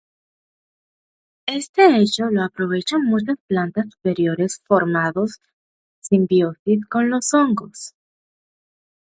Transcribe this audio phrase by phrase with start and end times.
[1.45, 5.27] Este hecho lo aprovechan muchas plantas superiores formando
[6.01, 7.93] simbiosis con los hongos.